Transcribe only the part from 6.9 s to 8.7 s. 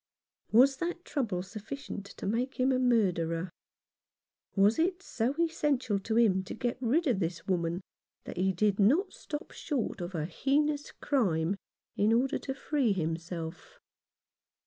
of this woman that he